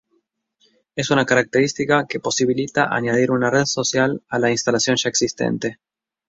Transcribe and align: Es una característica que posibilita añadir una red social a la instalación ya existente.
Es 0.95 1.11
una 1.11 1.27
característica 1.27 2.07
que 2.09 2.19
posibilita 2.19 2.87
añadir 2.95 3.29
una 3.29 3.51
red 3.51 3.65
social 3.65 4.23
a 4.29 4.39
la 4.39 4.49
instalación 4.49 4.95
ya 4.97 5.09
existente. 5.11 5.77